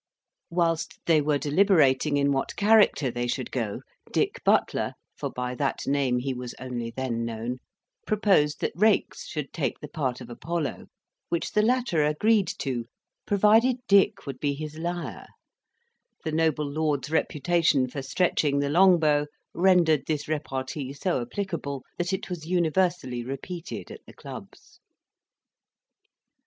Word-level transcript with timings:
Whilst 0.49 0.97
they 1.05 1.21
were 1.21 1.37
deliberating 1.37 2.17
in 2.17 2.31
what 2.31 2.55
character 2.55 3.11
they 3.11 3.27
should 3.27 3.51
go, 3.51 3.81
Dick 4.11 4.41
Butler 4.43 4.93
for 5.15 5.29
by 5.29 5.53
that 5.53 5.85
name 5.85 6.17
he 6.17 6.33
was 6.33 6.55
only 6.59 6.89
then 6.89 7.23
known 7.23 7.59
proposed 8.07 8.61
that 8.61 8.71
Raikes 8.75 9.27
should 9.27 9.53
take 9.53 9.77
the 9.77 9.87
part 9.87 10.19
of 10.19 10.27
Apollo; 10.31 10.87
which 11.29 11.51
the 11.51 11.61
latter 11.61 12.03
agreed 12.03 12.51
to, 12.57 12.87
provided 13.27 13.75
Dick 13.87 14.25
would 14.25 14.39
be 14.39 14.55
his 14.55 14.75
lyre. 14.75 15.27
The 16.23 16.31
noble 16.31 16.65
lord's 16.65 17.11
reputation 17.11 17.87
for 17.87 18.01
stretching 18.01 18.57
the 18.57 18.69
long 18.71 18.97
bow 18.99 19.27
rendered 19.53 20.07
this 20.07 20.27
repartee 20.27 20.93
so 20.93 21.21
applicable, 21.21 21.83
that 21.99 22.11
it 22.11 22.27
was 22.27 22.47
universally 22.47 23.23
repeated 23.23 23.91
at 23.91 24.03
the 24.07 24.13
clubs. 24.13 24.79